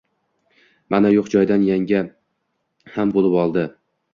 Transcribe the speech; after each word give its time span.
Mana, 0.95 1.11
yo`q 1.17 1.27
joydan 1.35 1.67
yanga 1.67 2.01
ham 2.97 3.13
bo`lib 3.19 3.37
oldi 3.45 3.71